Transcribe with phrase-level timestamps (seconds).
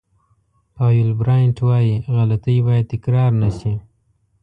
[0.75, 3.73] پایول براینټ وایي غلطۍ باید تکرار نه شي.